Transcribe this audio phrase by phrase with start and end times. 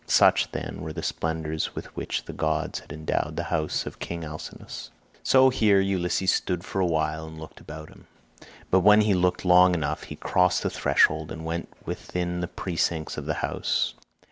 [0.07, 4.25] Such, then, were the splendours with which the gods had endowed the house of king
[4.25, 4.89] Alcinous.
[5.21, 8.07] So here Ulysses stood for a while and looked about him,
[8.71, 12.47] but when he had looked long enough he crossed the threshold and went within the
[12.47, 13.93] precincts of the house.